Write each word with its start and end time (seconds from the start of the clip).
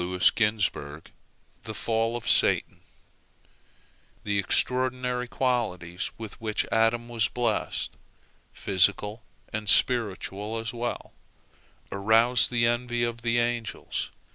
THE 0.01 1.75
FALL 1.75 2.17
OF 2.17 2.27
SATAN 2.27 2.81
The 4.23 4.39
extraordinary 4.39 5.27
qualities 5.27 6.09
with 6.17 6.41
which 6.41 6.65
Adam 6.71 7.07
was 7.07 7.27
blessed, 7.27 7.95
physical 8.51 9.21
and 9.53 9.69
spiritual 9.69 10.57
as 10.57 10.73
well, 10.73 11.13
aroused 11.91 12.49
the 12.49 12.65
envy 12.65 13.03
of 13.03 13.21
the 13.21 13.37
angels. 13.37 14.09